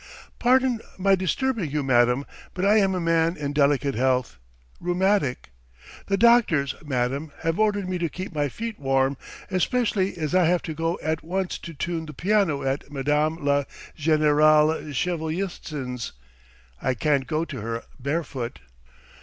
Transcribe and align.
"Pardon 0.39 0.81
my 0.97 1.13
disturbing 1.13 1.69
you, 1.69 1.83
madam, 1.83 2.25
but 2.55 2.65
I 2.65 2.77
am 2.77 2.95
a 2.95 2.99
man 2.99 3.37
in 3.37 3.53
delicate 3.53 3.93
health, 3.93 4.39
rheumatic.... 4.79 5.49
The 6.07 6.17
doctors, 6.17 6.73
madam, 6.83 7.31
have 7.41 7.59
ordered 7.59 7.87
me 7.87 7.99
to 7.99 8.09
keep 8.09 8.33
my 8.33 8.49
feet 8.49 8.79
warm, 8.79 9.15
especially 9.51 10.17
as 10.17 10.33
I 10.33 10.45
have 10.45 10.63
to 10.63 10.73
go 10.73 10.97
at 11.03 11.23
once 11.23 11.59
to 11.59 11.75
tune 11.75 12.07
the 12.07 12.13
piano 12.15 12.63
at 12.63 12.91
Madame 12.91 13.45
la 13.45 13.65
Générale 13.95 14.91
Shevelitsyn's. 14.91 16.13
I 16.81 16.95
can't 16.95 17.27
go 17.27 17.45
to 17.45 17.61
her 17.61 17.83
barefoot." 17.99 18.57